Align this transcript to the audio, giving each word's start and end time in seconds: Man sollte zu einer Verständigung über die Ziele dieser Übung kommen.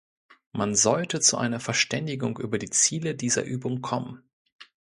Man 0.51 0.73
sollte 0.73 1.19
zu 1.19 1.37
einer 1.37 1.59
Verständigung 1.59 2.37
über 2.39 2.57
die 2.57 2.71
Ziele 2.71 3.13
dieser 3.13 3.43
Übung 3.43 3.83
kommen. 3.83 4.23